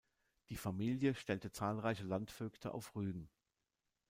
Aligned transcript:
Die 0.49 0.57
Familie 0.57 1.13
stellte 1.13 1.51
zahlreiche 1.51 2.01
Landvögte 2.03 2.73
auf 2.73 2.95
Rügen. 2.95 3.29